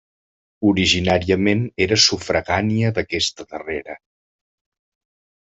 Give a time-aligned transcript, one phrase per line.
[0.69, 4.01] Originàriament era sufragània d'aquesta darrera.